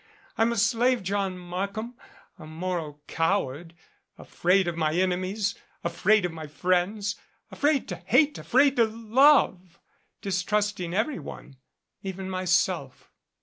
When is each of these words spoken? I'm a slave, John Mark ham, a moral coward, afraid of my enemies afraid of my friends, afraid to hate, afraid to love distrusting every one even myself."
I'm 0.35 0.51
a 0.51 0.55
slave, 0.57 1.03
John 1.03 1.37
Mark 1.37 1.75
ham, 1.75 1.93
a 2.39 2.47
moral 2.47 3.03
coward, 3.05 3.75
afraid 4.17 4.67
of 4.67 4.75
my 4.75 4.93
enemies 4.93 5.53
afraid 5.83 6.25
of 6.25 6.31
my 6.31 6.47
friends, 6.47 7.17
afraid 7.51 7.87
to 7.89 7.97
hate, 7.97 8.39
afraid 8.39 8.77
to 8.77 8.85
love 8.85 9.77
distrusting 10.19 10.95
every 10.95 11.19
one 11.19 11.57
even 12.01 12.31
myself." 12.31 13.11